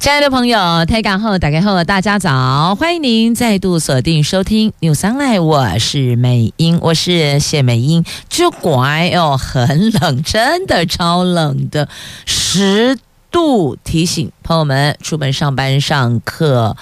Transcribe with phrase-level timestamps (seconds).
[0.00, 2.74] 亲爱的朋友，台港后打开后，大家早！
[2.74, 8.02] 欢迎您再度锁定收听《News Online》，我是美英，我是谢美英。
[8.30, 11.86] 就乖哦，很冷，真的超冷的，
[12.24, 12.98] 十
[13.30, 13.76] 度。
[13.84, 16.78] 提醒朋友们，出门上班上课。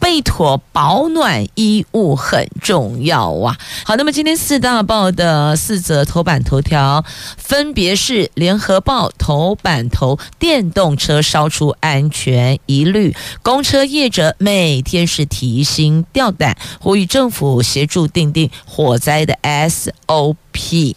[0.00, 3.56] 备妥保暖衣物很重要啊！
[3.84, 7.04] 好，那么今天四大报的四则头版头条，
[7.36, 20.96] 分别是《联合报》头版头：电动车烧出安全疑虑，公车业者每天是提心吊胆，呼吁政府协助订定火灾的 SOP。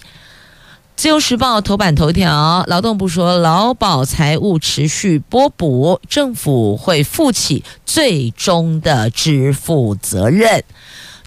[1.03, 10.64] 自由时报头版头条，劳动部说劳保财务持续拨补，政府会负起最终的支付责任。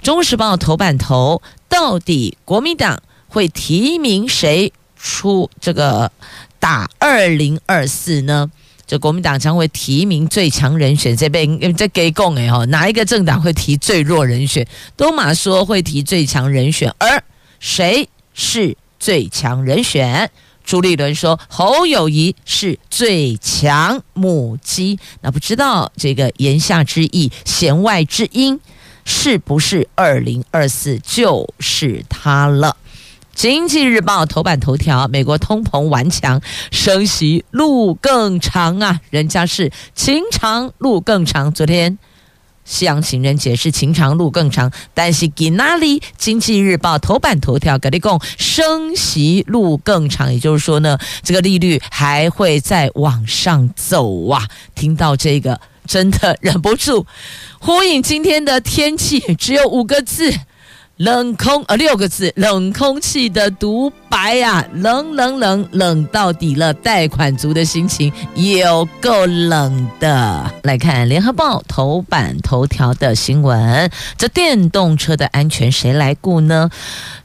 [0.00, 6.10] 中时报头版头，到底国民党会提名谁出这个
[6.58, 8.50] 打二零二四呢？
[8.86, 14.66] 这国民党将会提名最强人选，这边这给共哎哈，哪一个政党会提最弱人选？
[14.96, 17.22] 都马说会提最强人选，而
[17.60, 18.74] 谁是？
[19.06, 20.32] 最强人选，
[20.64, 24.98] 朱立伦说侯友谊是最强母鸡。
[25.20, 28.58] 那不知道这个言下之意、弦外之音，
[29.04, 32.76] 是不是二零二四就是他了？
[33.32, 39.00] 经济日报头版头条：美国通膨顽强，升息路更长啊！
[39.10, 41.52] 人家是情长路更长。
[41.52, 41.96] 昨天。
[42.66, 46.02] 西洋情人节是情长路更长，但是给哪里？
[46.18, 54.42] 经济日报头版头条跟你讲，升息路更长，也就是说呢，这个利率还会再往上走啊！
[54.74, 57.06] 听到这个，真的忍不住
[57.60, 60.34] 呼应今天的天气，只有五个字。
[60.96, 70.50] 冷空呃，六个字，冷空气的独白呀、啊，冷冷冷冷到底了，贷款族的心情有够冷的。
[70.62, 76.70] 来看联合报头版头条的新闻，这电动车的安全谁来顾呢？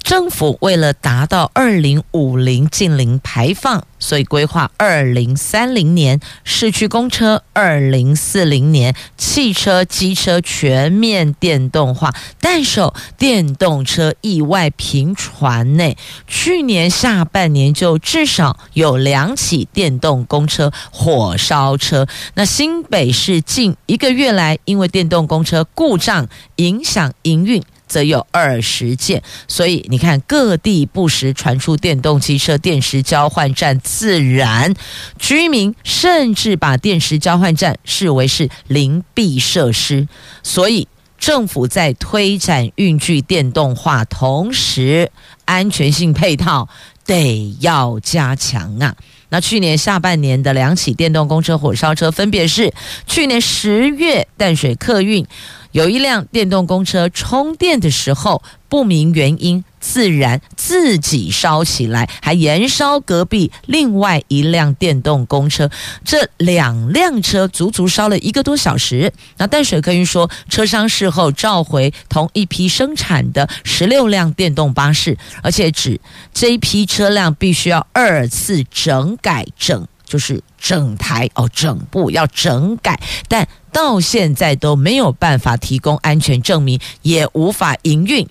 [0.03, 12.13] 政府为了达到二零五零净零排放，所以规划二零三零年市区公车，二零四零年汽车、机车全面电动化。
[12.41, 12.81] 但是
[13.17, 15.95] 电动车意外频传呢，
[16.25, 22.07] 去年下半年就至少有两起电动公车火烧车。
[22.33, 27.61] 那新北市近一个月来，因为电动公车故障影响营运。
[27.91, 34.73] 则有二十件，所以你看，各地不时传出电动汽车电池交换站自燃，
[35.19, 40.07] 居民甚至把电池交换站视为是灵避设施。
[40.41, 40.87] 所以
[41.21, 45.11] 政府在推展运具电动化同时，
[45.45, 46.67] 安全性配套
[47.05, 48.95] 得要加强啊。
[49.29, 52.73] 那去年下半年的两起电动公车火烧车，分别是
[53.05, 55.25] 去年十月淡水客运。
[55.73, 65.69] 有一辆电动公车充电的时候，不明原因自燃，自己烧起来，还延烧隔壁另外一辆电动公车。
[66.05, 69.11] 这两辆车足足烧了一个多小时。
[69.35, 75.99] 那淡水客运说，车商事后召回同一批生产的十六辆电动巴士，而且指
[76.33, 79.85] 这一批车辆必须要二次整改整。
[80.05, 82.99] 就是整台哦，整部要整改，
[83.29, 88.27] 但到现在都没有办法提供安全证明，也无法营运，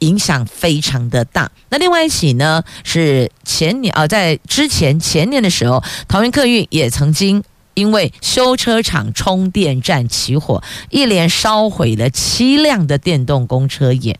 [0.00, 1.50] 影响非常的大。
[1.70, 7.42] 那另外一起呢，是前年啊，在之前前年的时候，桃园客运也曾经
[7.74, 14.18] 因为修车厂充电站起火，一连烧毁了七辆的电动公车也。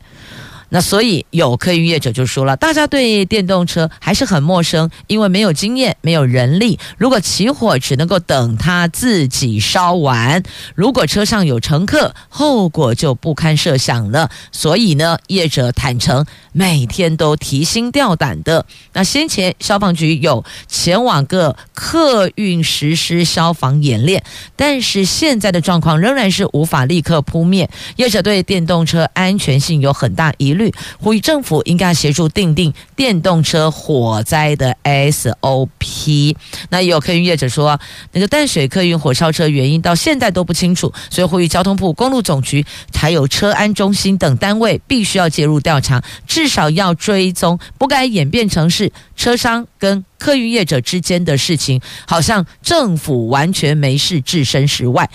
[0.73, 6.79] 那所以有客运业者就说了，大家对电动车还是很陌生，因为没有经验，没有人力。
[6.97, 10.41] 如果起火，只能够等它自己烧完。
[10.73, 14.29] 如果车上有乘客，后果就不堪设想了。
[14.53, 18.65] 所以呢，业者坦诚每天都提心吊胆的。
[18.93, 24.23] 那先前消防局有前往各客运实施消防演练，
[24.55, 27.69] 但是现在的状况仍然是无法立刻扑灭。
[27.95, 30.73] 业者对电动车安全性有很大疑虑。
[30.99, 36.35] 呼吁政府应该协助订定电动车火灾的 SOP。
[36.69, 37.79] 那也有客运业者说，
[38.11, 55.07] 那个淡水客运火烧车原因到现在都不清楚，所以呼吁交通部、公路总局还有车安中心等单位必须要介入调查，至至少要追踪，不该演变成是车商跟客运业者之间的事情，好像政府完全没事，置身事外，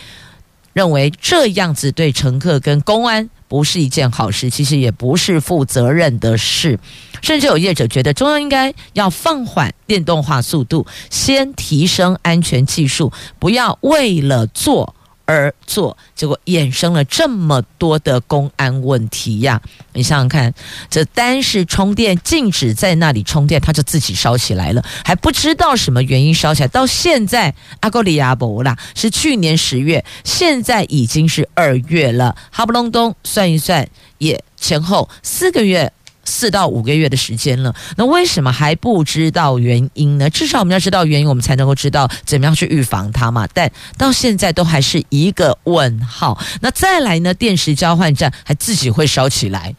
[0.73, 6.79] 认为这样子对乘客跟公安不是一件好事，其实也不是负责任的事，
[7.21, 14.95] 甚至有业者觉得中央应该要放缓电动化速度，先提升安全技术，不要为了做。
[15.27, 19.61] 而做，结果衍生了这么多的公安问题呀！
[19.93, 20.55] 你想想看，
[20.89, 26.69] 这单是充电禁止在那里充电，它就自己烧起来了，还不知道什么原因烧起来。
[26.69, 33.89] 到现在阿哥里亚伯啦，是去年十月，现在已经是二月了，哈不隆咚算一算，
[34.19, 35.93] 也前后四个月。
[36.27, 40.29] 四到五个月的时间了，那为什么还不知道原因呢？
[40.29, 43.49] 至少我们要知道原因，我们才能够知道怎么样去预防它嘛。
[43.55, 46.39] 但到现在都还是一个问号。
[46.61, 47.33] 那再来呢？
[47.33, 49.75] 电池交换站还自己会烧起来，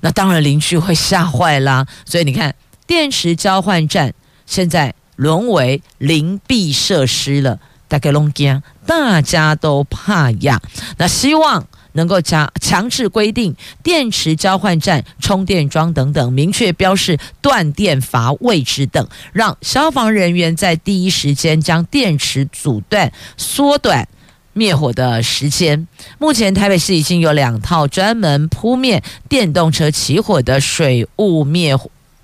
[0.00, 1.84] 那当然邻居会吓坏啦。
[2.06, 2.54] 所以你看，
[2.86, 4.14] 电池交换站
[4.46, 7.58] 现在沦为灵避设施了，
[7.88, 10.60] 大概拢惊，大家都怕呀。
[10.98, 11.66] 那希望。
[11.92, 24.08] 能够强强制规定电池交换站、充电桩等等，明确标示断电阀位置等，让消防人员在第一时间将电池阻断，缩短
[24.52, 25.86] 灭火的时间。
[26.18, 31.76] 目前台北市已经有两套专门扑灭电动车起火的水雾灭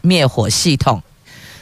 [0.03, 1.03] 灭火系统。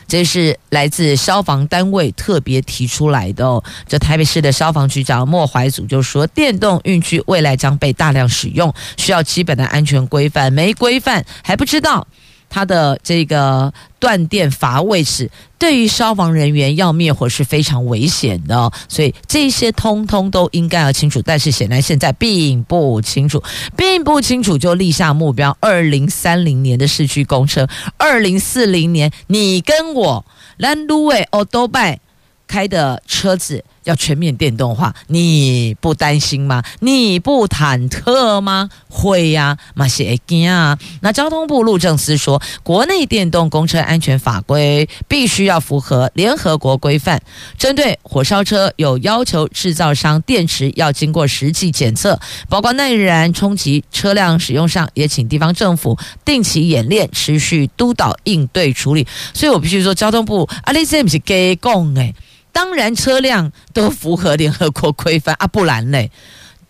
[0.07, 3.63] 这是来自消防单位特别提出来的哦。
[3.89, 12.07] 这台北市的消防局长莫怀祖就说，电动运具未来将被大量使用，需要基本的安全规范，没规范还不知道。
[12.55, 15.29] 它的这个断电阀位置，
[15.59, 21.21] 对于消防人员要灭火是非常危险的哦，所以这些通通都应该要清楚。
[21.21, 23.43] 但是显然现在并不清楚，
[23.77, 27.67] 并不清楚就立下目标：二零三零年的市区公车，
[27.97, 30.25] 二零四零年你跟我
[30.59, 31.99] 兰都威欧多拜
[32.47, 33.65] 开的车子。
[33.85, 36.63] 要全面电动化，你不担心吗？
[36.81, 38.69] 你不忐忑吗？
[38.89, 40.79] 会呀，马西埃金啊。
[41.01, 47.23] 那交通部路政司说，国内电动公车安全法规必须要符合联合国规范。
[47.59, 59.07] 针对火烧车，有要求制造商电池要经过实际检测，包括耐燃、冲击、车辆使用上，也请地方政府定期演练，持续督导应对处理。
[59.33, 62.15] 所以我必须说，交通部啊，你这不是假讲诶。
[62.55, 66.11] 当然，车辆都符合联合国规范啊，不然嘞，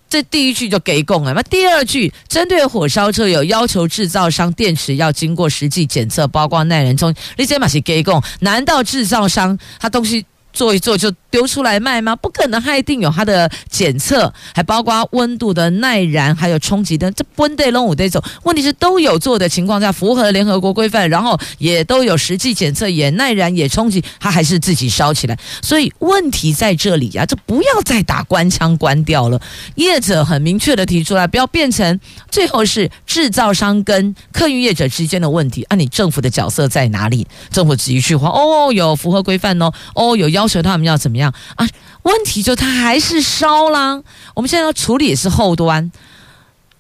[0.08, 1.34] 这第一句就给供了。
[1.34, 8.22] 那第二句，针对火烧车有要求制造商电池要经过实际检测，包括耐燃冲，你这嘛是给供？
[8.40, 10.25] 难道制造商他东西？
[10.54, 12.14] 做一做就丢出来卖吗？
[12.14, 17.12] 不可能，它一定有它的检测，还包括温度的耐燃，还有冲击灯。
[17.12, 25.36] 这温对龙五这种问题是都有做的情况下，符合联合国规范，然后也都有实际检测，也耐燃也冲击，它还是自己烧起来。
[25.60, 29.42] 所以问题在这里呀、啊，这不要再打官腔关掉了。
[29.74, 31.98] 业者很明确的提出来，不要变成
[32.30, 35.64] 最后是制造商跟客运业者之间的问题。
[35.64, 37.26] 啊，你政府的角色在哪里？
[37.50, 40.44] 政府只一句话哦，有符合规范哦，哦，有要。
[40.44, 41.67] 要求他们要怎么样啊？
[42.02, 44.02] 问题就他还是烧啦。
[44.35, 45.91] 我们现在要处理是后端，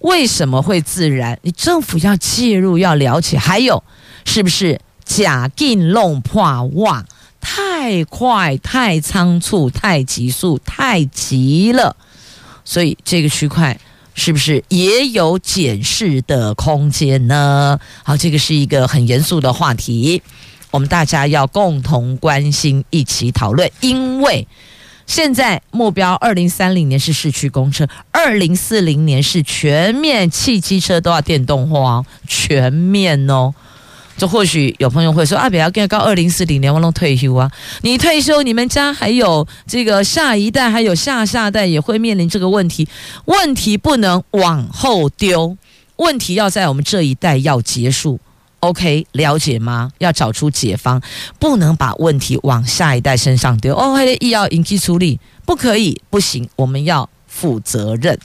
[0.00, 1.38] 为什么会自燃？
[1.40, 3.38] 你政府要介入，要了解。
[3.38, 3.82] 还有
[4.26, 6.42] 是不是假定弄破
[6.74, 7.06] 哇？
[7.40, 11.96] 太快、太仓促、太急速、太急了。
[12.66, 13.80] 所以这个区块
[14.14, 17.78] 是不是也有检视的空间呢？
[18.02, 20.22] 好，这个是一个很严肃的话题。
[20.74, 24.44] 我们大家要共同关心，一起讨论，因为
[25.06, 33.54] 现在目标二零三零年是市区公车，二零四零年是全面汽机车都要电动化，全面哦。
[34.18, 37.48] 这或许有朋友会说啊，不要跟到二零四零年我能退休啊？
[37.82, 42.88] 你退休，你们家还有这个下一代，还有下下代也会面临这个问题，
[43.26, 45.56] 问题不能往后丢，
[45.98, 48.18] 问题要在我们这一代要结束。
[48.64, 49.90] OK，了解吗？
[49.98, 51.02] 要找出解方，
[51.38, 53.76] 不能把问题往下一代身上丢。
[53.76, 58.18] 哦，还得要引起处理，不可以，不行，我们要负责任。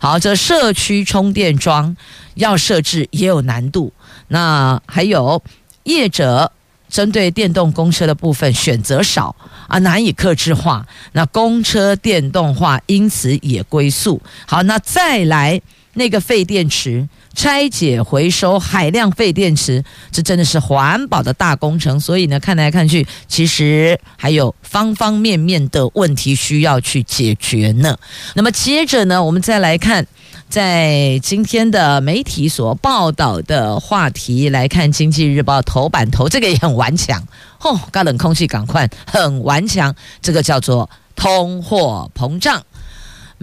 [0.00, 1.96] 好，这社区充电桩
[2.34, 3.92] 要设置也有难度。
[4.26, 5.40] 那还有
[5.84, 6.50] 业者
[6.88, 9.36] 针对电动公车的部分选择少
[9.68, 10.84] 啊，难以克制化。
[11.12, 14.20] 那公车电动化因此也归宿。
[14.44, 15.60] 好，那再来
[15.94, 17.08] 那个废电池。
[17.36, 21.98] 拆解回收海量废电池，这真的是环保的大工程。
[21.98, 27.98] 所以呢，看来看去，其实还有方方面面的问题需要去解决呢。
[28.34, 30.06] 那么接着呢，我们再来看
[30.48, 37.20] 在今天的媒体所报道的话题来看，《经济日报》头版头这个也很顽强
[37.62, 42.62] 哦，高冷空气赶快很顽强，这个叫做通货膨胀。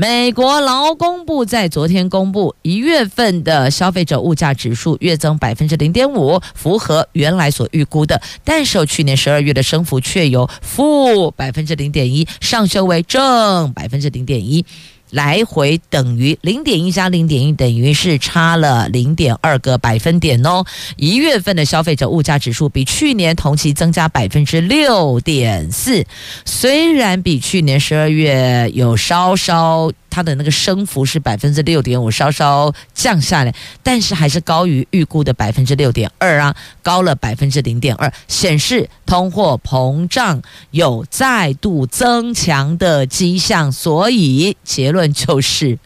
[0.02, 14.66] 美国劳工部在昨天公布一月份的消费者物价指数月增百分之零点五，符合原来所预估的，但是去年十二月的升幅却由负百分之零点一上修为正百分之零点一。
[15.12, 20.66] 来回等于零点一加零点一，等于是差了零点二个百分点哦。
[20.98, 26.06] 一月份的消费者物价指数比去年同期增加百分之六点四，
[26.46, 29.92] 虽然比去年十二月有稍稍。
[30.12, 40.40] 它的那个升幅是百分之六点五，稍稍降下来，但是还是高于预估的百分之六点二啊，高了百分之零点二，显示通货膨胀
[40.70, 45.80] 有再度增强的迹象，所以结论就是。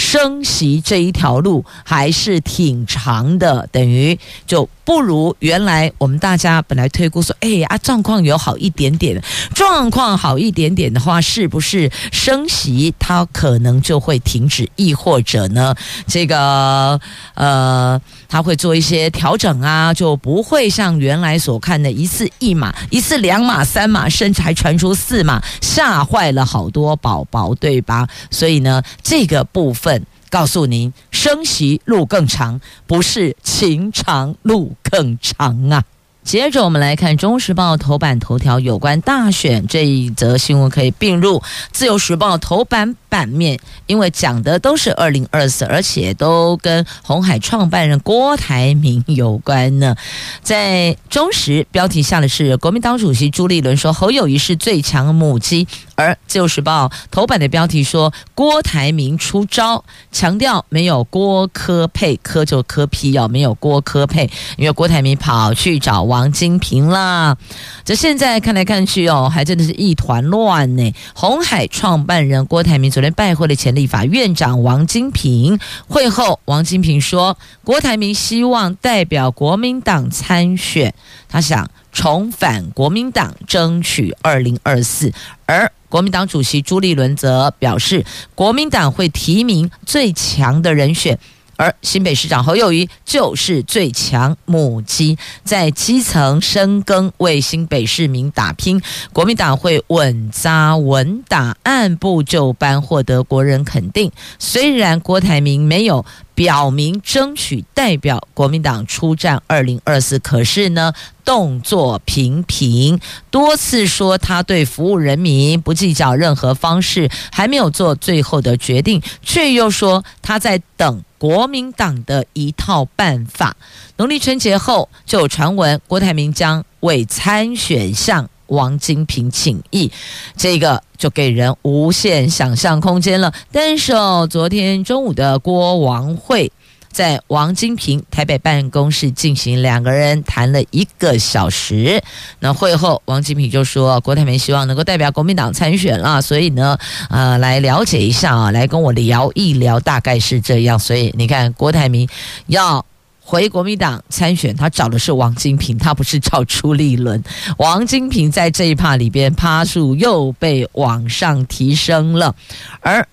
[0.00, 9.22] 升息这一条路还是挺长的，等于就不如原来我们大家本来推估说，哎啊，状况有好一点点，
[9.54, 15.74] 状况好一点点的话，是不是升息它可能就会停止，亦或者呢，
[16.06, 16.98] 这个
[17.34, 28.08] 呃，他会做一些调整啊，就不会像原来所看的一次一码、一次两码、三码，甚至还传出四码，吓坏了好多宝宝，对吧？
[28.30, 30.06] 所以呢，这个部分。
[30.30, 35.82] 告诉您，升息路更长，不是情长路更长啊！
[36.22, 41.38] 接着我们来看《中时报》头版头条，有关大选这一则新闻可以并入
[41.72, 49.96] 《自由时报》头版版面，因为讲的都是二零二四，而且都跟鸿海创办人郭台铭有关呢。
[50.42, 55.66] 在中时标题下的是国民党主席朱立伦说侯友谊是最强母鸡。
[55.96, 67.36] 而《自由时报》头版的标题说，郭台铭出招，强调没有郭柯配，科就柯 P 要没有郭柯配，因为郭台铭跑去找王金平啦。
[67.84, 70.92] 这现在看来看去哦，还真的是一团乱呢。
[71.14, 80.92] 红海创办人郭台铭昨天拜会了前立法院长王金平，会后王金平说，郭台铭希望代表国民党参选，
[81.28, 85.12] 他想重返国民党，争取二零二四，
[85.46, 85.70] 而。
[85.90, 88.04] 国民党主席朱立伦则表示，
[88.36, 91.18] 国民党会提名最强的人选，
[91.60, 98.80] 而新北市长侯友宜就是最强母鸡，在基层深耕，为新北市民打拼。
[99.12, 104.10] 国民党会稳扎稳打，按部就班获得国人肯定。
[104.38, 106.06] 虽然郭台铭没有。
[106.32, 112.98] 表明争取代表国民党出战二零二四，可是呢，动作频频，
[113.30, 123.54] 多次说他对服务人民不计较任何方式，还没有做最后的决定，却又说他在等国民党的一套办法。
[123.98, 129.92] 农历春节后，就有传闻郭台铭将为参选向王金平请益，
[130.34, 133.34] 这个就给人无限想象空间了。
[133.52, 136.50] 但是哦，昨天中午的郭王会
[136.90, 142.02] 在王金平台北办公室进行，两个人谈了一个小时。
[142.40, 146.76] 那会后，王金平就说，郭台铭希望能够代表国民党参选了，所以呢，
[147.08, 150.78] 呃，来了解一下啊，来跟我聊一聊，大概是这样。
[150.78, 152.08] 所以你看，郭台铭
[152.46, 152.84] 要。
[153.22, 157.22] 回国民党参选，他找的是王金平，他不是找朱立伦。
[157.58, 162.34] 王金平在这一趴里边趴数又被往上提升了，
[162.80, 163.06] 而。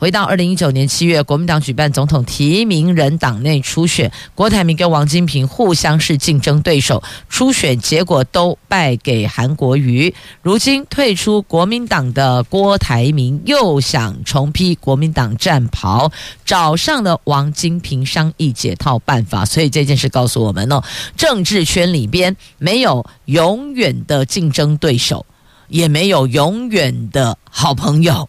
[0.00, 10.14] 回到二零一九年七月，国民党举办总统提名人党内初选，郭台铭跟王金平互相是竞争对手，初选结果都败给韩国瑜。
[10.40, 16.10] 如今退出国民党的郭台铭又想重披国民党战袍，
[16.46, 19.44] 找上了王金平商议解套办法。
[19.44, 20.82] 所以这件事告诉我们哦，
[21.14, 25.26] 政治圈里边没有永远的竞争对手，
[25.68, 28.26] 也没有永远的好朋友。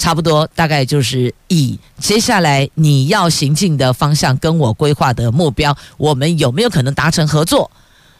[0.00, 7.70] 差不多，大概就是以接下来你要行进的方向跟我规划的目标，我们有没有可能达成合作？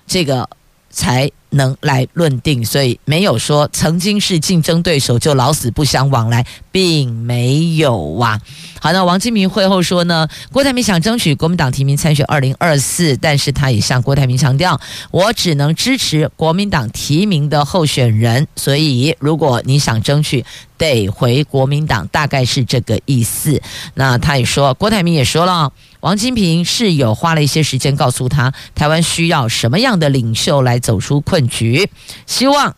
[0.07, 0.49] 这个
[0.91, 1.31] 才。
[1.51, 8.41] 能来论定，所以没有说曾经是竞争对手就老死不相往来，并没有啊。
[8.81, 14.81] 好，那王金平会后说呢，郭台铭想争取国民党提名参选二零二四，但是他也向郭台铭强调，
[15.11, 20.45] 我只能支持国民党提名的候选人，所以如果你想争取，
[20.79, 23.61] 得回国民党，大概是这个意思。
[23.95, 25.73] 那他也说，郭台铭也说了。
[26.01, 31.89] 王金平是有花了一些时间告诉他，台湾需要什么样的领袖来走出困局，
[32.27, 32.75] 希望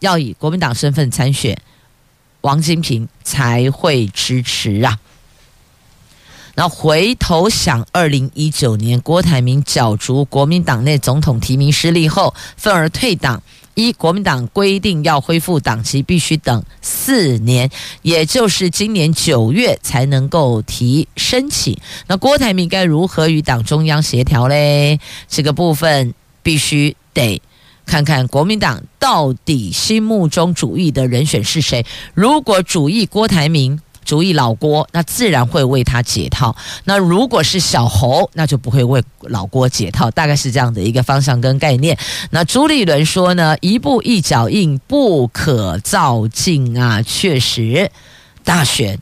[0.00, 1.60] 要以国民党身份参选，
[2.40, 4.98] 王金平才会支持啊。
[6.54, 13.42] 那回头想，二零一九年郭台铭角逐国民党内总统提名失利后，愤而退党。
[13.74, 17.68] 一国民党规定要恢复党籍，必须等四年，
[18.00, 21.76] 也就是今年九月才能够提申请。
[22.06, 24.98] 那郭台铭该如何与党中央协调嘞？
[25.28, 27.42] 这个部分必须得
[27.86, 31.86] 看看国民党到底心目中主义的人选是谁。
[32.12, 33.80] 如果主义郭台铭。
[34.04, 36.54] 主意老郭，那自然会为他解套。
[36.84, 40.08] 那如果是小侯，那就不会为老郭解套。
[40.12, 41.98] 大概是这样的一个方向跟概念。
[42.30, 47.02] 那朱立伦说呢，一步一脚印，不可造进啊。
[47.02, 47.90] 确实，
[48.44, 48.96] 大选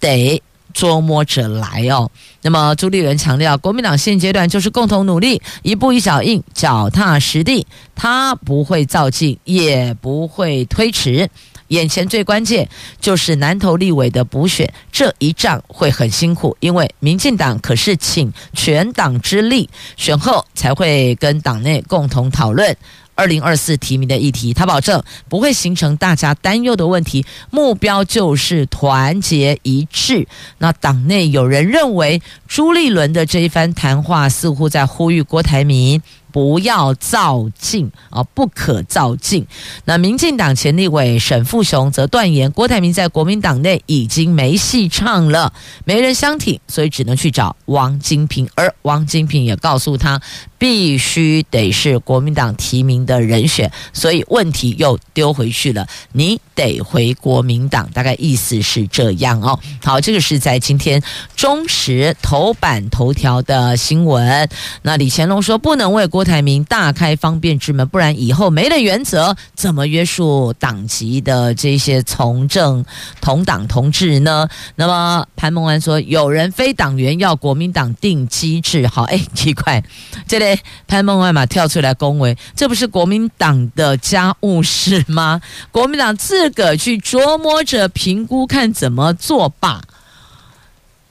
[0.00, 2.10] 得捉摸着来哦。
[2.42, 7.66] 那么朱立伦强调，国民党现阶段就是共同努力，一步一脚印，脚踏实地。
[7.94, 11.28] 他不会造进，也不会推迟。
[11.68, 12.66] 眼前最关键
[12.98, 22.74] 就是南投立委的补选，这一仗会很辛苦，因为民进党可是倾全党之力，选后才会跟党内共同讨论
[23.18, 24.54] 二零二四提名的议题。
[24.54, 30.28] 他保证不会形成大家担忧的问题，目标就是团结一致。
[30.58, 36.00] 那党内有人认为朱立伦的这一番谈话似乎在呼吁郭台铭。
[36.30, 38.22] 不要躁进啊！
[38.34, 39.46] 不可躁进。
[39.84, 45.52] 那民进党前立委沈富雄则断言，郭台铭在国民党内已经没戏唱了，
[45.84, 48.48] 没人相挺，所以只能去找王金平。
[48.54, 50.20] 而王金平也告诉他，
[50.58, 53.70] 必须得是国民党提名的人选。
[53.92, 57.88] 所以问题又丢回去了，你得回国民党。
[57.92, 59.58] 大概意思是这样哦。
[59.82, 61.02] 好，这个是在今天
[61.34, 64.48] 中时头版头条的新闻。
[64.82, 66.28] 那李乾隆说，不能为郭。
[66.28, 72.84] 台铭大开方便之门，不然以后没了原则，怎么约束党籍的这些从政
[73.22, 74.46] 同党同志呢？
[74.76, 79.82] 那么潘孟安说，有人非党员要国民党定机制，好，哎，奇怪，
[80.26, 85.40] 这里潘孟安嘛跳出来恭维，这不是国民党的家务事吗？
[85.72, 89.82] 国民党自个去琢磨着评估，看怎么做吧。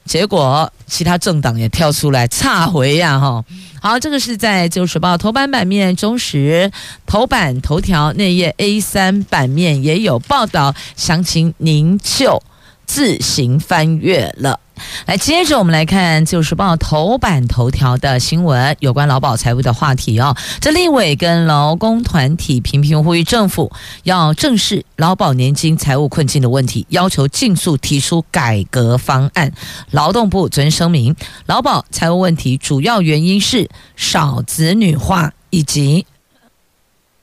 [0.04, 3.44] 结果其他政党也跳出来插回呀，哈。
[3.80, 6.72] 好，这个是在《九时报》头版版面，中时
[7.06, 12.42] 头版头条内页 A 三版面也有报道，详情您就
[12.86, 14.60] 自行翻阅了。
[15.06, 20.36] 来，接着我们来看《旧时报》头版头条的新闻，有关劳保财务的话题哦。
[20.60, 29.52] 这立委跟劳工团体频频呼吁政府要正视劳保年金财务困境的问题，要求尽速提出改革方案。
[29.90, 31.14] 劳动部昨天声明，
[31.46, 36.06] 劳保财务问题主要原因是少子女化以及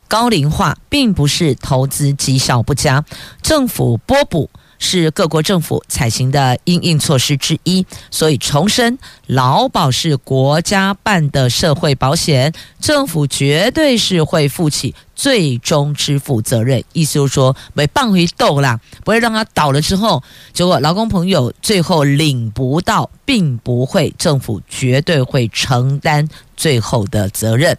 [0.08, 3.04] 高龄化，并不是投资绩效不佳，
[3.42, 4.50] 政府拨补。
[4.78, 16.84] 是各国政府采行的应应措施之一，所以重申，劳保是国家办的社会保险，政府绝对是会负起最终支付责任。
[16.94, 20.22] 意思就是说，没办回斗啦，不会让他倒了之后，
[20.54, 27.78] 结果劳工朋友最后领不到，并不会，政府绝对会承担最后的责任。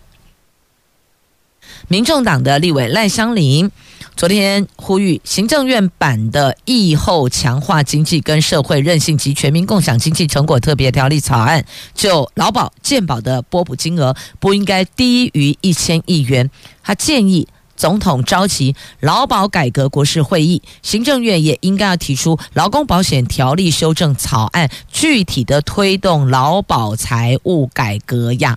[1.89, 3.71] 民众党的立委赖香伶。
[4.17, 16.51] 昨天呼吁行政院版的疫后强化经济跟社会韧性及全民共享经济成果特别条例草案，就劳保健保的拨补金额不应该低于一千亿元。
[16.83, 28.57] 他建议总统召集劳保改革国是会议，行政院也应该要提出劳工保险条例修正草案，具体的推动劳保财务改革呀。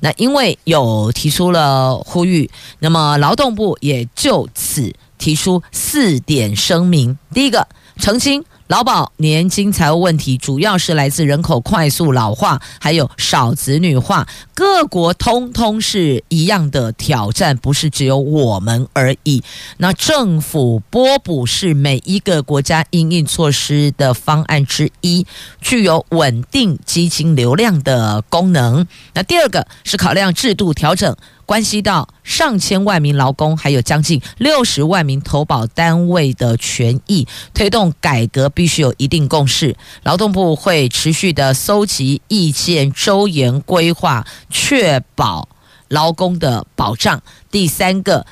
[0.00, 7.16] 那因为有提出了呼吁，那么劳动部也就此提出四点声明。
[7.32, 8.44] 第一个，澄清。
[8.70, 19.42] 劳保年金财务问题主要是来自人口快速老化，还有少子女化，各国通通是一样的挑战，不是只有我们而已。
[19.78, 25.26] 那政府拨补是每一个国家应应措施的方案之一，
[25.60, 28.86] 具有稳定基金流量的功能。
[29.14, 31.16] 那第二个是考量制度调整。
[31.50, 39.76] 关系到上千万名劳工，还有将近六十万名投保单位的权益，推动改革必须有一定共识。
[40.04, 45.48] 劳动部会持续的搜集意见，周延规划，确保
[45.88, 47.20] 劳工的保障。
[47.50, 48.24] 第三个，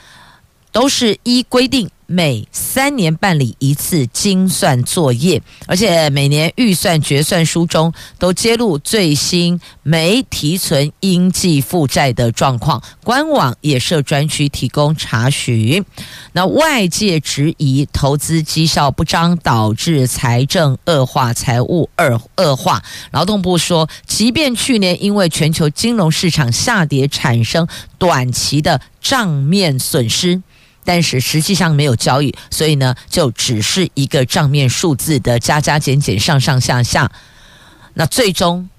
[0.71, 15.85] 都是依规定每三年办理一次精算作业，而且每年预算决算书中都揭露最新没提存应计负债的状况，官网也设专区提供查询。
[16.33, 27.69] 那外界质疑投资绩效不彰导致财政恶化、财务恶恶化，劳动部说，即便去年因为全球金融市场下跌产生
[27.99, 30.43] 短期的账面损失。
[30.89, 37.13] 但是实际上没有交易，所以呢，就只是一个账面数字的加加减减、上上下下。
[37.93, 38.71] 那最终，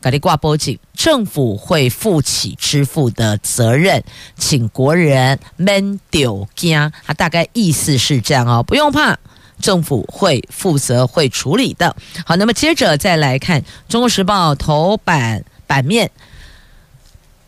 [0.00, 4.02] 咖哩挂波警，政府会负起支付的责任，
[4.36, 6.90] 请国人免丢惊。
[7.06, 9.16] 他大概意思是这样哦，不用怕，
[9.60, 11.94] 政府会负责会处理的。
[12.26, 16.10] 好，那么接着再来看《中国时报》头版版面，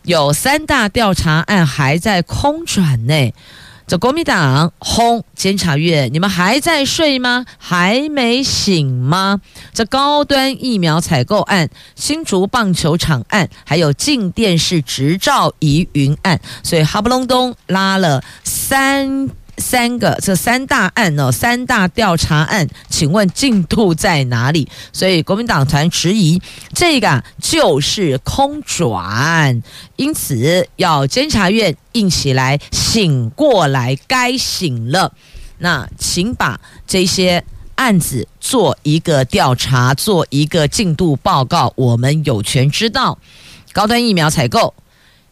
[0.03, 3.33] 有三大调查案还在空转内。
[3.87, 7.45] 这国民党轰监察院，你们还在睡吗？
[7.59, 9.41] 还没醒吗？
[9.73, 19.29] 这高端疫苗采购案、新竹棒球场案，还有静电视执照疑云案，所以哈不隆咚拉了三。
[19.57, 24.67] 三个这三大案哦，三大调查案，请问进度在哪里？
[24.91, 26.41] 所以国民党团质疑
[26.73, 29.61] 这个就是空转，
[29.95, 35.13] 因此要监察院硬起来，醒过来，该醒了。
[35.57, 37.43] 那请把这些
[37.75, 43.17] 案子做一个调查，做一个进度报告，我们有权知道。
[43.71, 44.73] 高端疫苗采购、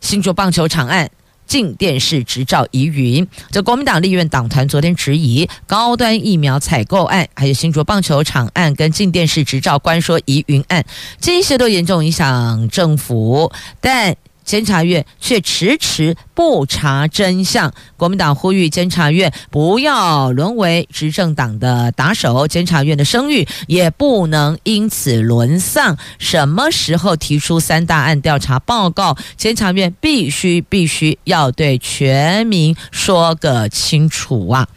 [0.01, 1.11] 新竹棒球场案。
[1.53, 10.83] 镜电视执照疑云，就国民党立院党团昨天质疑高端疫苗采购案，还有新竹棒球场案跟镜电视执照官说疑云案，
[11.21, 14.15] 这些都严重影响政府，但。
[14.43, 25.97] 监察院却迟迟不查真相，国民党呼吁监察院不要沦为执政党的打手，监察院的声誉也不能因此沦丧。
[26.19, 29.17] 什么时候提出三大案调查报告？
[29.37, 34.67] 监察院必须必须要对全民说个清楚啊！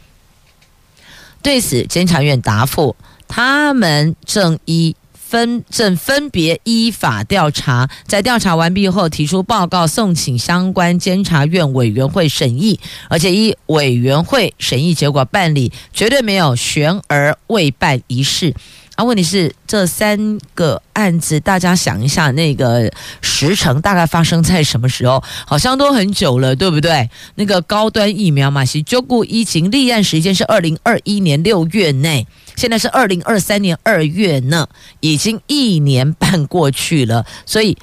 [1.41, 2.95] 对此，监察院答复，
[3.27, 4.95] 他们正依。
[5.27, 18.53] 分正分别依法调查，在调查完毕后提出报告，送请相关监察院委员会审议，而且依委员会审议结果办理，绝对没有悬而未办一事。
[18.95, 25.21] 啊，问题是这三个案子，大家想一下，那个时程大概发生在什么时候？
[25.45, 27.07] 好像都很久了，对不对？
[27.35, 32.25] 那个高端疫苗嘛，是就顾疫情立案时间是二零二一年六月内。
[32.57, 34.67] 现在是二零二三年二月呢，
[34.99, 37.77] 已经一年半过去了，所以。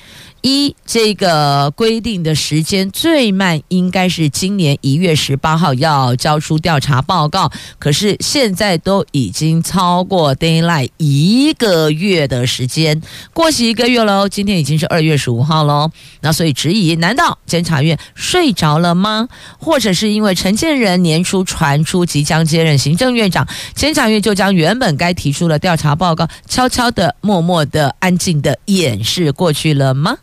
[0.47, 13.01] 一这个规定的时间最慢应该是今年一月十八号要交出调查报告，可是现在都已经超过 deadline 一个月的时间，
[13.33, 14.29] 过期一个月喽。
[14.29, 19.27] 今天已经是二月十五号喽，那所以质疑：难道监察院睡着了吗？
[19.59, 30.19] 或者是因为陈建仁年初传出即将接任行政院长，监察院就将原本该提出的调查报告悄悄的、默默的、安静的掩饰过去了吗？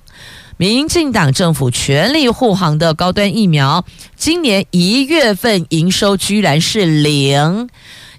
[0.62, 3.84] 民进党政府全力护航的高端疫苗，
[4.16, 7.68] 今年一月份营收居然是零，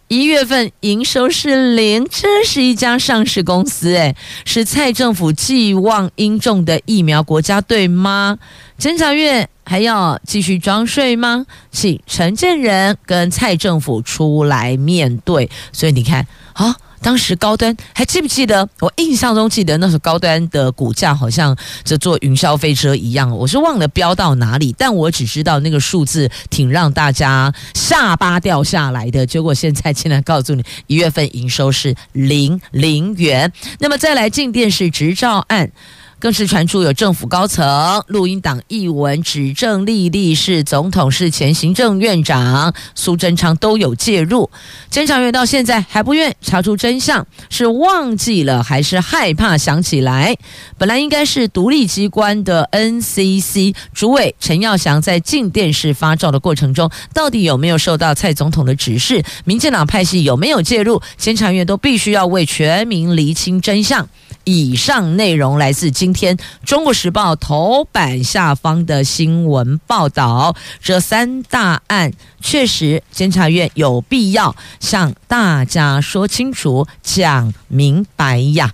[0.09, 8.37] 一月份营收是零，这是一家上市公司，诶，是蔡政府寄望殷重的疫苗国家队吗？
[8.76, 11.46] 监察院还要继续装睡吗？
[11.70, 15.48] 请陈建仁跟蔡政府出来面对。
[15.70, 16.74] 所以你看，啊。
[17.03, 18.67] 当时高端还记不记得？
[18.81, 29.27] 我印象中记得那时候高端的股价好像这坐云霄飞车一样，我是忘了飙到哪里，但我只知道那个数字挺让大家下巴掉下来的。
[29.27, 33.53] 结果现在竟然告诉你，一月份营收是零零元。
[33.81, 35.73] 那么再来进电视执照案。
[36.22, 44.48] 更是传出有政府高层录音档译文，指证莉莉是总统、是前行政院长苏贞昌都有介入。
[44.88, 50.37] 监察院到现在还不愿查出真相，是忘记了还是害怕想起来？
[50.78, 59.24] 本来应该是独立机关的 NCC 主委陈耀祥在进电视发照的过程中，到底有没有受到蔡总统的指示？
[59.44, 61.02] 民进党派系有没有介入？
[61.16, 64.08] 监察院都必须要为全民厘清真相。
[64.44, 66.12] 以上内容来自今。
[66.12, 78.72] 天《中国时报》头版下方的新闻报道，这三大案确实，监察院有必要向大家说清楚、讲明白呀。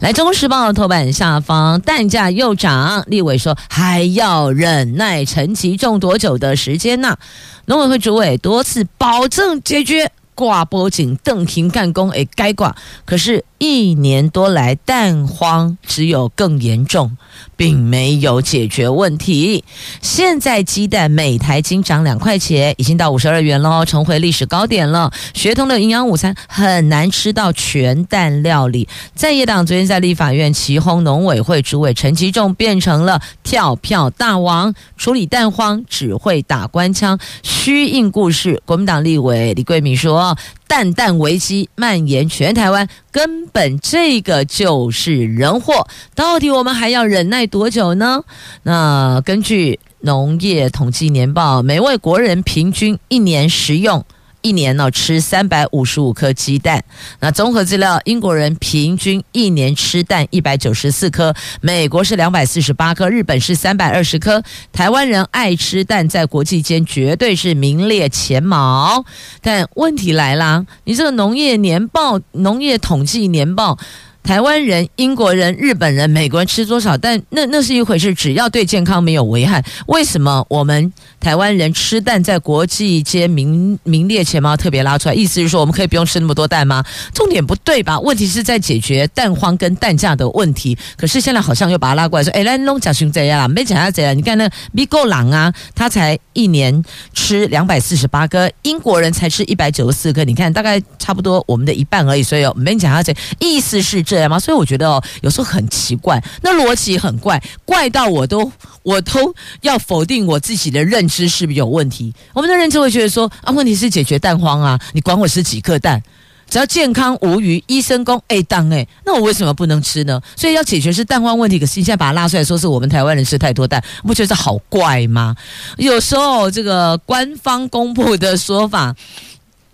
[0.00, 7.16] 来，《中国时报》头版下方，蛋价又涨，立委说还要忍耐陈其仲多久的时间呢？
[7.64, 10.12] 农委会主委多次保证解决。
[10.36, 12.74] 挂脖颈，邓廷干工诶，该挂。
[13.04, 17.16] 可是，一年多来蛋荒只有更严重，
[17.56, 19.64] 并没有解决问题。
[20.02, 25.10] 现在鸡蛋每台斤涨两块钱，已经到五十二元喽，重回历史高点了。
[25.32, 28.86] 学童的营养午餐很难吃到全蛋料理。
[29.14, 38.60] 在野党昨天在立法院起哄农委会主委陈其仲变成了跳票大王，处理蛋荒只会打官腔，虚应故事。
[38.66, 40.36] 国民党立委李贵敏说。
[40.66, 45.86] 蛋蛋危机蔓延全台湾，根本这个就是人祸。
[46.16, 48.24] 到底我们还要忍耐多久呢？
[48.64, 54.04] 那根据农业统计年报，每位国人平均一年食用。
[54.44, 56.84] 一年呢吃三百五十五颗鸡蛋，
[57.20, 64.42] 那综合资料，英国人平均一年吃蛋一百九十四颗，美国是两百四十八颗，日本是三百二十颗。
[64.70, 69.06] 台湾人爱吃蛋，在国际间绝对是名列前茅。
[69.40, 73.78] 但问题来了，你这个农业年报、农业统计年报。
[74.24, 76.96] 台湾人、英国人、日本人、美国人吃多少？
[76.96, 84.56] 但那那是一回事，只要对健康没有危害，为什么我们台湾人吃蛋在国际间名名列前茅？
[84.56, 86.82] 特别拉出来，意思是说我们可以不用吃那么多蛋吗？
[87.12, 88.00] 重点不对吧？
[88.00, 90.76] 问题是在解决蛋荒跟蛋价的问题。
[90.96, 94.14] 可是现在好像又把它拉过来说，哎，来弄讲熊贼啊，没讲他贼啊！
[94.14, 96.82] 你看那米狗朗啊，他才一年
[97.12, 102.22] 吃两百四十八个，英国人才吃一百九十四个，你看大概差不多我们的一半而已。
[102.22, 104.02] 所以没讲他贼，意思是。
[104.14, 104.38] 对吗？
[104.38, 108.50] 所以我觉得哦，有时候很奇怪，那逻辑很怪，怪到我都
[108.84, 112.14] 我都要否定我自己的认知是不是有问题？
[112.32, 116.00] 我们的认知会觉得说啊，问题是解决蛋荒啊，你管我吃几颗蛋，
[116.48, 120.20] 只要健康无虞，医生公哎当哎，那我为什么不能吃呢？
[120.36, 125.34] 所以要解决是蛋黄问题，可是你现在把它拉出来说是我们台湾人吃太多蛋，不觉得这好怪吗？
[125.76, 128.94] 有时候这个官方公布的说法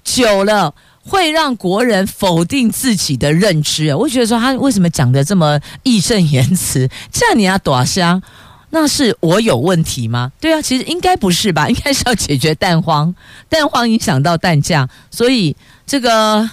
[0.02, 0.72] 久了。
[1.04, 6.88] 会让国人否定自己的认知，我觉得说他为什么讲的这么义正言辞？
[7.12, 8.22] 这样你要躲香，
[8.70, 10.30] 那是我有问题吗？
[10.40, 11.68] 对啊，其实应该不是吧？
[11.68, 13.14] 应该是要解决蛋荒，
[13.48, 16.50] 蛋荒影响到蛋价，所以这个。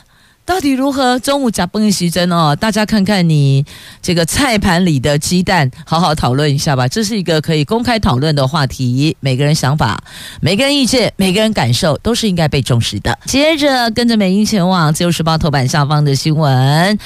[0.47, 1.19] 到底如何？
[1.19, 3.65] 中午加崩西针哦，大家看看你
[4.01, 6.87] 这个菜盘里的鸡蛋，好好讨论一下吧。
[6.87, 10.01] 这是一个可以公开讨论的话题，每个人想法、
[10.39, 13.19] 每个人意见、每个人感受都是应该被重视的。
[13.25, 16.97] 接着跟着美英前往《自由时报》头版下方的新闻，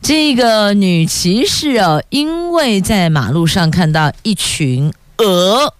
[0.00, 5.74] 这个女骑士哦，因为在马路上看到一群鹅，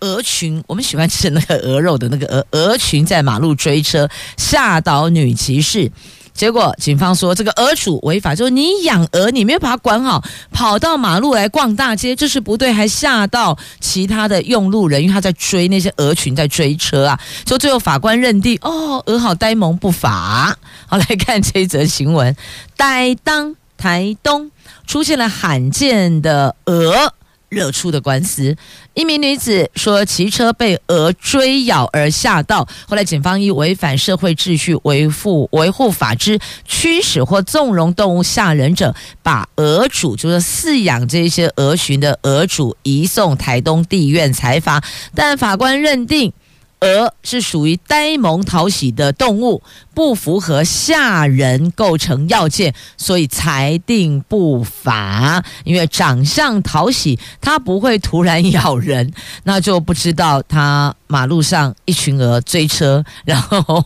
[0.00, 5.92] 鹅群，我们喜欢吃那个鹅肉的那个鹅，鹅群在马路追车，吓倒女骑士。
[6.40, 17.20] 结果警方说这个鹅主违法，就是你养鹅，你没有把它管好，跑到马路来逛大街，这是不对，还吓到其他的用路人，因为他在追那些鹅群在追车啊。
[17.44, 20.56] 就最后法官认定，哦，鹅好呆萌不法。
[20.86, 22.34] 好，来看这一则新闻，
[22.74, 24.50] 呆当台东
[24.86, 27.12] 出现了罕见的鹅。
[27.50, 28.56] 惹出的官司，
[28.94, 44.82] 一名女子说骑车被鹅追咬而吓到，后来警方以违反社会秩序、维护维护法治、驱使或纵容动物吓人者，把鹅主就是饲养这些鹅群的鹅主移送台东地院裁罚，
[45.14, 46.32] 但法官认定。
[46.80, 49.62] 鹅是属于呆萌讨喜的动物，
[49.94, 55.44] 不符合吓人构成要件，所以裁定不罚。
[55.64, 59.12] 因为长相讨喜，它不会突然咬人，
[59.44, 63.84] 那就不知道它马路上一群鹅追车，然后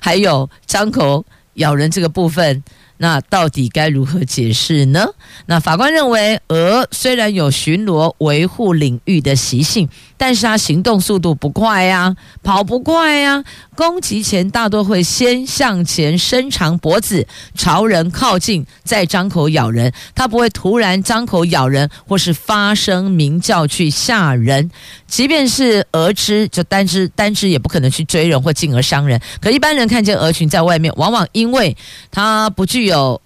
[0.00, 2.64] 还有张口咬人这个部分。
[2.98, 5.06] 那到底该如何解释呢？
[5.44, 19.92] 那法官认为，鹅虽然有巡逻维护领域的习性，但是它行动速度不快呀，跑不快呀，攻击前大多会先向前伸长脖子朝人靠近，再张口咬人。
[20.14, 24.70] 它不会突然张口咬人，或是发声鸣叫去吓人。
[25.06, 29.20] 即便是鹅只，就单只单只也不可能去追人或进而伤人。
[29.40, 31.76] 可一般人看见鹅群在外面，往往因为
[32.10, 33.20] 它不具有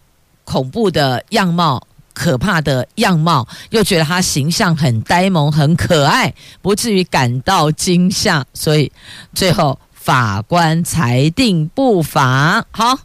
[0.45, 8.91] 恐怖的样貌、可怕的样貌，又觉得他形象很呆萌、很可爱，不至于感到惊吓，所以
[9.35, 12.65] 最后法官裁定不罚。
[12.71, 12.99] 好，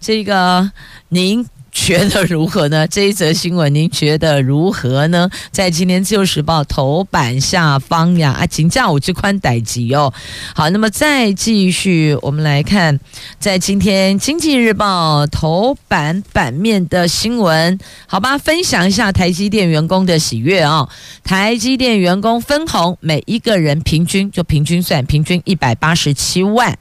[0.00, 0.70] 这个
[1.08, 1.46] 您。
[1.74, 2.86] 觉得如何呢？
[2.88, 5.28] 这一则新闻您觉得如何呢？
[5.50, 10.14] 在今天自由时报头版下方呀，啊，请假我去宽带级哦。
[10.54, 12.98] 好，那么再继续，我们来看，
[13.40, 20.88] 在今天经济日报头版版面的新闻，好吧，分享一下台积电员工的喜悦啊、哦。
[21.24, 26.78] 台积电员工分红，每一个人平均就平均算，平均一百八十七万。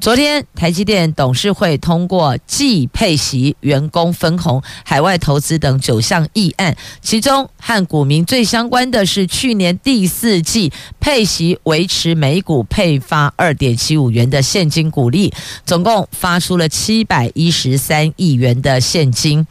[0.00, 15.34] 昨天，台积电董事会通过季配息、员工分红、海外投资等九项议案，其中和股民最相关的是去年第四季配息维持每股配发二点七五元的现金股利，
[15.66, 19.46] 总共发出了七百一十三亿元的现金。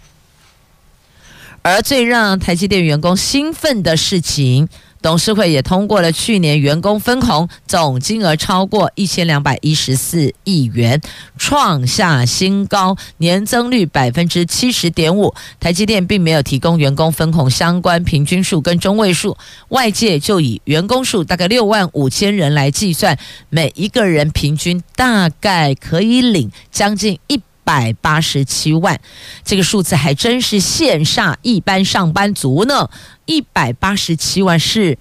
[1.62, 4.68] 而最让台积电员工兴奋的事情。
[5.02, 11.02] 董事会也通过了去年员工分红总金额超过一千两百一十四亿元，
[11.38, 15.34] 创下新高，年增率百分之七十点五。
[15.60, 19.38] 台积电并没有提供员工分红相关平均数跟中位数，
[19.70, 23.18] 外界就以员工数大概六万五千人来计算，
[23.50, 29.00] 每一个人平均大概可以领将近一百八十七万，
[29.46, 32.90] 这个数字还真是羡煞一般上班族呢。
[33.28, 34.98] 一百八十七万是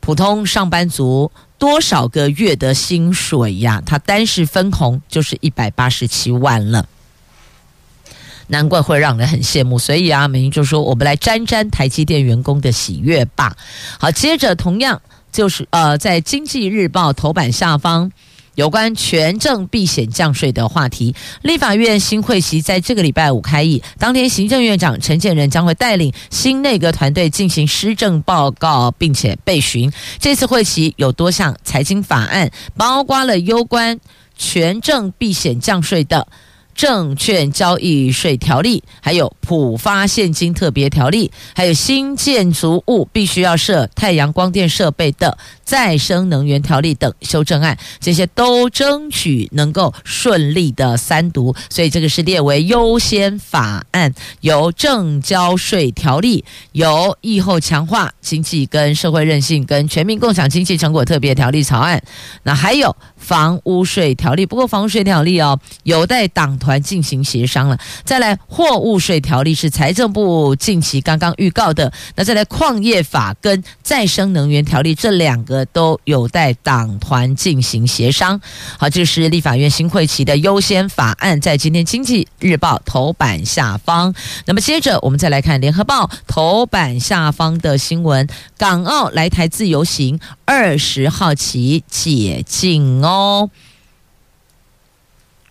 [0.00, 3.80] 普通上班族多少个月的薪水呀？
[3.86, 6.88] 他单是分红就是一百八十七万了，
[8.48, 9.78] 难怪会让人很羡慕。
[9.78, 13.56] 所以啊，美英就说：“我们来沾沾台积电员工的喜悦吧。”
[14.00, 18.10] 好，接着同样就是呃，在《经济日报》头版下方。
[18.54, 23.82] 有关权证避险降税的话题，立法院新会席在这个礼拜五开议。
[23.98, 29.92] 当天，行政院长陈建仁将会带领新内阁团队进行施政报告，并且备询。
[30.18, 33.98] 这次会席有多项财经法案，包括了攸关
[34.36, 36.28] 权证避险降税的。
[36.74, 54.12] 证券交易税条例，还有普发现金特别条例，还有新建筑物必须要设太阳光电设备的再生能源条例等修正案，这些都争取能够顺利的三读，所以这个是列为优先法案。
[54.40, 62.02] 由证交税条例，由疫后强化经济跟社会韧性跟全民共享经济成果特别条例草案，
[62.42, 66.58] 那还有房屋税条例，不过房屋税条例哦，有待党。
[66.64, 78.40] 团进行协商了，再来货物税条例是财政部近期刚刚预告的，那再来矿业法跟再生能源条例这两个都有待党团进行协商。
[78.78, 84.14] 好，这是立法院新会期的优先法案，在今天经济日报头版下方。
[84.46, 93.50] 那么接着我们再来看联合报头版下方的新闻：港澳来台自由行二十号起解禁哦。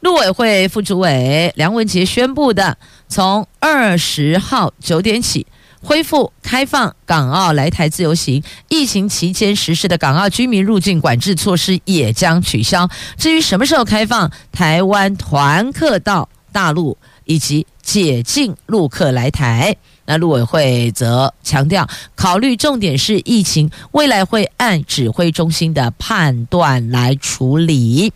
[0.04, 5.48] 陆委会副主委梁文杰宣布的，从二十号九点起
[5.82, 12.90] 恢复开放港澳来台自由行，疫情期间实施的港澳居民入境管制措施也将取消。
[13.18, 19.74] 至于什么时候开放台湾团客到大陆，以及解禁陆客来台，
[20.06, 28.12] 那陆委会则强调，考虑重点是疫情，未来会按指挥中心的判断来处理。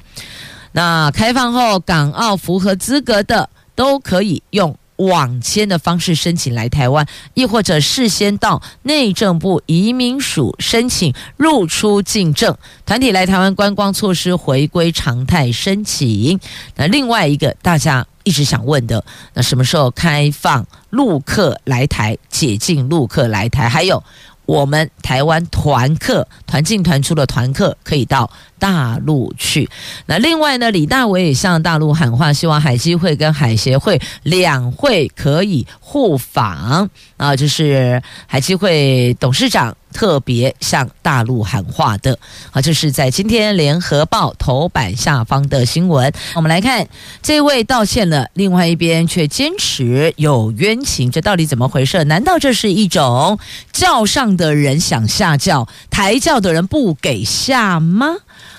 [0.77, 12.55] 那开放后，港澳符合资格的都可以用网签的方式申请来台湾，亦或者事先到内政部移民署申请入出境证。
[12.85, 16.39] 团体来台湾观光措施回归常态申请。
[16.75, 23.67] 那另外一个大家一直想问的，那什么时候开放陆客来台，解禁陆客来台？
[23.67, 24.03] 还有
[24.47, 29.69] 我们台湾团客团进团出的团客可以到大陆去。
[30.07, 42.19] 那另外呢，李大伟也向大陆喊话，希望海基会跟海协会两会可以互访啊，就是海基会董事长特别向大陆喊话的。
[42.51, 46.13] 啊，这是在今天联合报头版下方的新闻。
[46.35, 46.87] 我们来看，
[47.23, 52.03] 这位道歉了，另外一边却坚持有冤情，这到底怎么回事？
[52.03, 53.39] 难道这是一种
[53.73, 58.17] 轿上的人想下轿，抬轿的人不给下吗？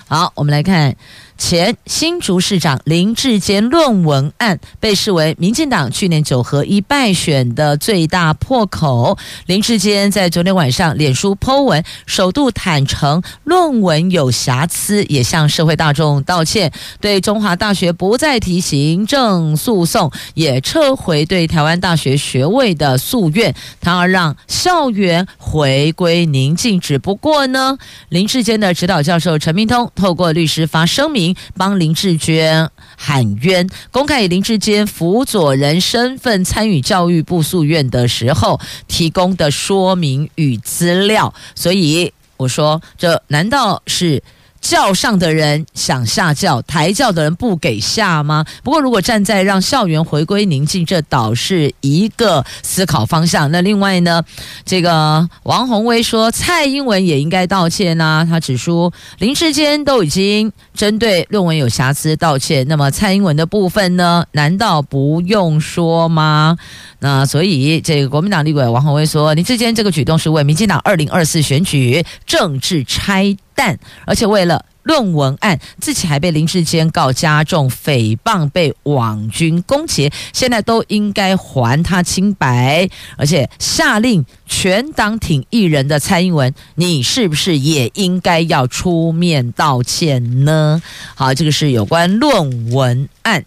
[0.09, 0.96] 好，我们来看。
[1.38, 9.16] 前新竹市长林志坚论文案被视为民进党去年九合一败选的最大破口。
[9.46, 26.81] 林志坚在昨天晚上脸书 po 文，首度坦承论文有瑕疵，也向社会大众道歉，对中华大学不再提行政诉讼，也撤回对台湾大学学位的诉愿，他要让校园回归宁静。
[26.81, 31.28] 只不过呢，林志坚的指导教授陈明通透过律师发声明。
[31.57, 41.33] 帮林志娟喊冤，公开以林志坚辅佐人身份参与教育部诉愿的时候提供的说明与资料。
[41.55, 44.22] 所以我说，这难道是？
[44.61, 48.44] 轿上的人想下轿，抬轿的人不给下吗？
[48.62, 53.50] 不过，如果站在让校园回归宁静，这倒是一个思考方向。
[53.50, 54.22] 那另外呢，
[54.64, 58.24] 这个王鸿薇说，蔡英文也应该道歉呐、啊。
[58.28, 64.24] 他指出，林智坚都已经针对论文有瑕疵道歉，那么蔡英文的部分呢？
[64.32, 66.56] 难道不用说吗？
[67.00, 90.80] 那所以，这个国民党立委王鸿薇说，林智坚这个举动是为民进党二零二四选举政治拆但，而且为了论文案，自己还被林志坚告加重诽谤，被网军攻击，现在都应该还他清白，而且下令全党挺艺人的蔡英文，你是不是也应该要出面道歉呢？
[91.16, 93.44] 好，这个是有关论文案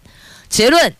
[0.50, 0.92] 结论。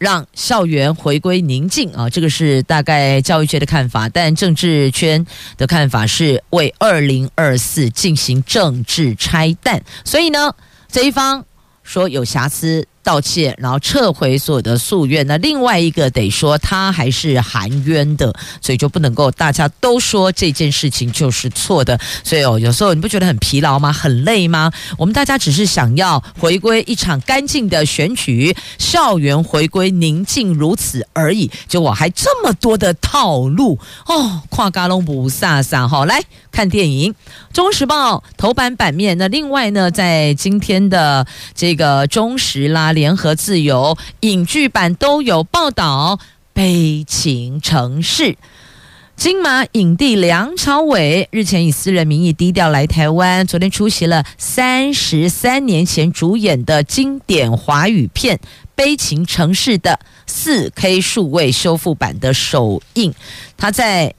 [0.00, 5.26] 让校园回归宁静啊，这个是大概教育界的看法，但政治圈
[5.58, 10.54] 的看法是为二零二四进行政治拆弹，所以呢，
[10.90, 11.44] 这一方
[11.82, 12.88] 说有瑕疵。
[13.10, 15.26] 道歉，然后撤回所有的诉愿。
[15.26, 18.32] 那另外一个得说，他还是含冤的，
[18.62, 21.98] 所以就不能够大家都说这件事情就是错的。
[22.22, 23.92] 所以哦，有时候你不觉得很疲劳吗？
[23.92, 24.70] 很累吗？
[24.96, 31.50] 我们大家只是想要回归一场干净的选举，校园回归宁静如此而已。
[31.66, 37.12] 结果还这么多的套路哦，跨嘎隆不飒飒哈，来看电影。
[37.52, 39.18] 中时报头版版面。
[39.18, 42.92] 那另外呢，在今天的这个中时啦。
[43.00, 46.18] 联合自由影剧版都有报道，
[46.52, 48.24] 《悲情城市》
[49.16, 58.36] 金马影帝梁朝伟日前以私人名义低调来台湾，昨天出席了三十三年前主演的经典华语片
[58.74, 63.14] 《悲情城市》的四 K 数位修复版的首映。
[63.56, 64.14] 他在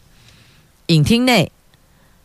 [0.87, 1.51] 影厅内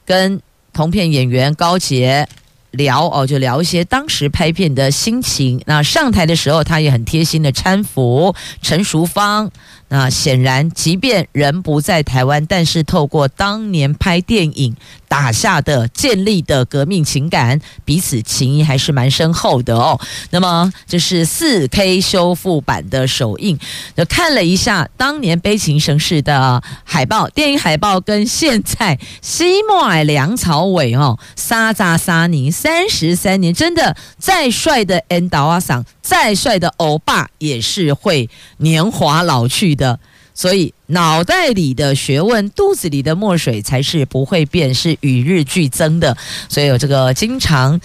[0.07, 0.41] 跟
[0.73, 2.27] 同片演员高捷。
[2.73, 5.63] 聊哦，就聊一些当时拍片的心情。
[5.67, 9.51] 那上台的时候，他也很贴心的搀扶陈淑芳。
[9.89, 14.75] 那显然，即便人不在台湾，但是透过当年拍电影
[15.07, 20.01] 打下的建立的革命情感，彼此情谊还是蛮深厚的哦。
[20.31, 23.57] 那么，这是四 K 修复版的首映，
[23.97, 40.01] 就看了一下当年《悲情城市》的海报，电影海报跟现在西莫尔梁朝伟哦，沙扎沙尼三十三年，真的再帅的 N 导阿桑，再帅的欧巴，也是会年华老去的，
[40.35, 46.17] 所以脑袋里的学问，肚子里的墨水才是不会变，是与日俱增的。
[46.49, 47.81] 所以有这个经常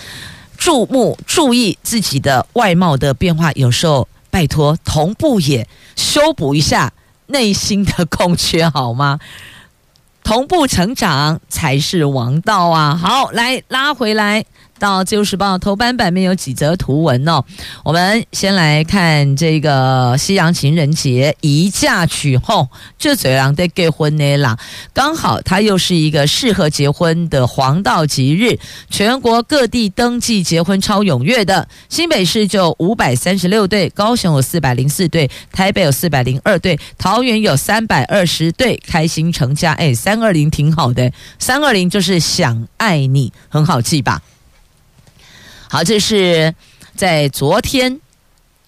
[0.57, 6.91] 注目、注意自己的外貌的变化，有时候拜托同步也修补一下
[7.27, 9.19] 内心的空缺，好吗？
[10.23, 12.95] 同步成长才是王道啊！
[12.95, 14.45] 好，来拉回来。
[14.81, 17.45] 到《自由时报》头版版面有几则图文哦。
[17.83, 22.67] 我们先来看这个西洋情人节，一嫁娶后
[22.97, 24.57] 这嘴郎得结婚呢啦。
[24.91, 28.57] 刚好它又是一个适合结婚的黄道吉日，
[28.89, 31.67] 全国各地登记结婚超踊跃的。
[31.87, 39.73] 新北市就五百三十六对，高雄有四百零四对，台北有四百零二对，桃园有三百二十对，开心成家。
[39.73, 44.19] 哎，三二零挺好的，三二零就是想爱你，很好记吧？
[45.71, 46.53] 好，这是
[46.97, 48.01] 在昨天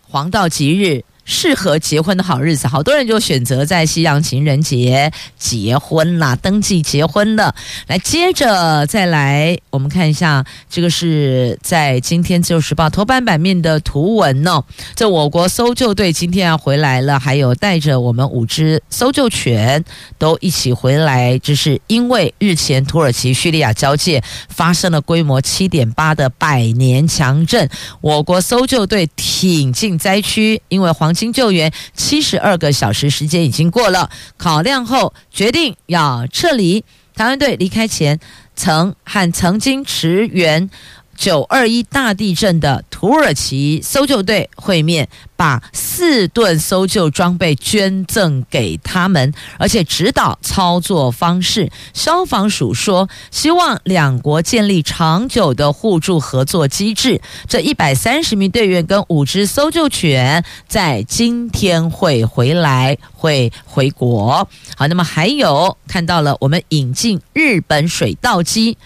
[0.03, 1.03] 黄道吉日。
[1.25, 7.55] 适合结婚的好日子，好多人就选择在西洋情人节结婚啦，登记结婚了。
[7.87, 14.61] 来，接着再来，我们看一下，这个是在今天《自由时报》头版版面的图文哦。
[14.95, 19.81] 这我国搜救队今天要回来了，还有带着我们五只搜救犬
[20.17, 27.69] 都一起回来，这是因为日前土耳其叙利亚交界发生了规模七点八的百年强震，
[28.01, 31.12] 我国搜救队挺进灾区，因为黄。
[31.13, 36.83] 经救援七十二个小时时间已经过了，考量后决定要撤离。
[37.15, 38.19] 台湾队离开前，
[38.55, 40.69] 曾和曾经驰援。
[41.15, 51.71] 九二一大地震的土耳其搜救队会面，把四吨搜救装备捐赠给他们，而且指导操作方式。
[51.93, 57.21] 消防署说，希望两国建立长久的互助合作机制。
[57.47, 64.47] 这一百三十名队员跟五只搜救犬在今天会回来，会回国。
[64.75, 68.77] 好，那么还有看到了，我们引进日本水稻机。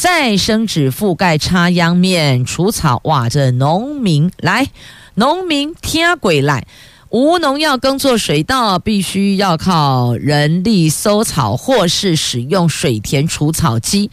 [0.00, 3.02] 再生纸覆盖插秧面除草。
[3.04, 4.70] 哇，这农民来，
[5.16, 6.66] 农民听鬼来。
[7.10, 14.10] 无农药耕作水稻，必须要靠人力收草，或是使用水田除草机，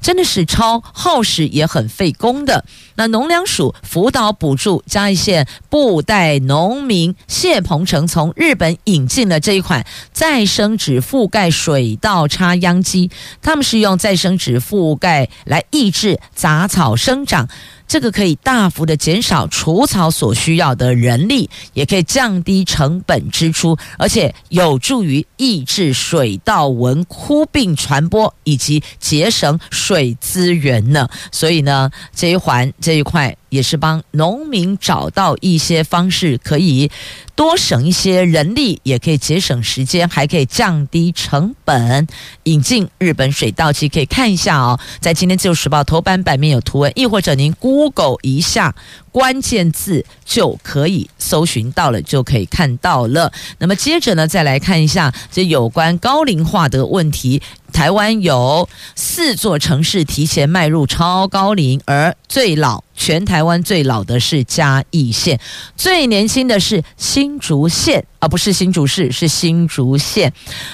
[0.00, 2.64] 真的是超耗时也很费工的。
[2.96, 17.48] 那农粮署辅导补助嘉义县布袋农民谢鹏程从日本引进了这一款再生纸覆盖水稻插秧机，他们是用再生纸覆盖来抑制杂草生长。
[17.90, 31.08] 这个可以大幅的减少除草所需要的人力，也可以降低成本支出，而且有助于抑制水稻纹枯病传播以及节省水资源呢。
[31.32, 33.36] 所以呢，这一环这一块。
[33.50, 36.90] 也是帮农民找到一些方式，可以
[37.34, 42.06] 多省一些人力，也可以节省时间，还可以降低成本。
[42.44, 48.74] 引进日本水稻机，可以看一下哦，在今天自由时报头版版面有图文，亦或者您 Google 一下
[49.12, 53.32] 关键字就可以搜寻到了，就可以看到了。
[53.58, 57.42] 那么接着呢，再来看一下这有关高龄化的问题。
[57.70, 62.84] 台湾有四座城市提前迈入超高龄，而最老。
[62.94, 65.40] 全台湾最老的是嘉义县，
[65.74, 70.32] 最年轻的是新竹县，而不是新竹市，是新竹县。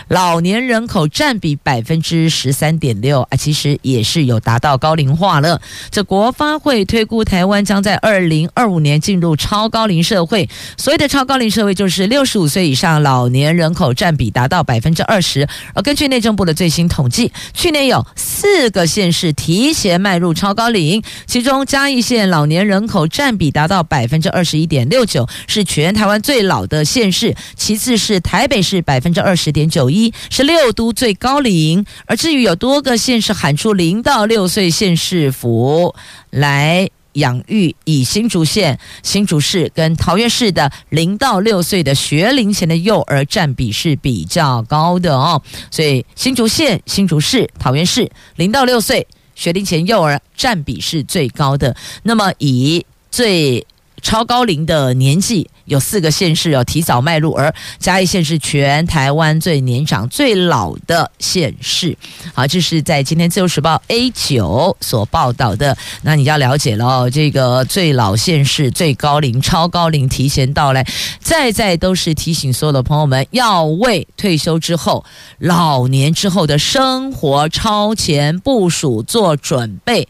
[0.09, 5.61] 老年人口占比百分之十三点六啊，其实也是有达到高龄化了。
[5.91, 10.49] 这国发会推估，台湾将在二零二五年进入超高龄社会。
[10.79, 15.47] 所谓的超高龄社会，就是六十五岁以上老年人口占比达到百分之二十。
[15.75, 22.07] 而根据内政部的最新统计，去年有四个县市提前迈入超高龄，其中嘉义。
[22.07, 27.35] 县老年人口占比达到百分之二十一点六九，是全台湾最老的县市。
[27.55, 31.85] 其次是台北市百分之二十点九一，是六都最高龄。
[32.07, 35.95] 而至于有多个县市喊出零到六岁县市府
[36.31, 45.43] 来养育，以新竹县、新竹市跟桃园市的零到六岁的学龄前的幼儿占比是比较高的哦。
[45.71, 49.07] 所以新竹县、新竹市、桃园市零到六岁。
[49.35, 53.67] 学龄前幼儿占比是最高的，那么以最
[54.03, 61.97] 超高龄的年纪，有四个县市要提早迈入，而嘉义县是全台湾最年长、最老的县市。
[62.35, 65.77] 好，这是在今天自由时报 A 九所报道的。
[66.03, 70.87] 那你要了解了哦，这个最老县市、最高龄、超高龄提前到来，
[71.21, 75.05] 再再都是提醒所有的朋友们，要为退休之后、
[75.39, 80.07] 老年之后的生活超前部署做准备。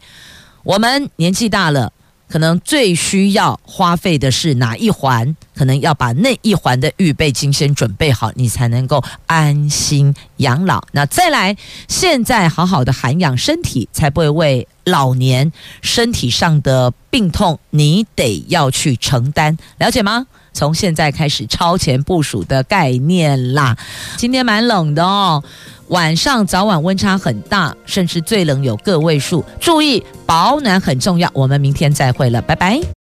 [0.63, 1.93] 我们年纪大了。
[2.29, 5.35] 可能最需要花费的是哪一环？
[5.55, 10.85] 可能要把那一环的预备金先准备好，你才能够安心养老。
[10.91, 11.55] 那再来，
[11.87, 15.51] 现在好好的涵养身体，才不会为老年
[15.81, 20.27] 身体上的病痛，你得要去承担，了解吗？
[20.53, 23.77] 从现在开始超前部署的概念啦。
[24.17, 25.43] 今天蛮冷的哦。
[25.89, 31.29] 晚上早晚温差很大，甚至最冷有个位数，注意保暖很重要。
[31.33, 32.81] 我们明天再会了，拜拜。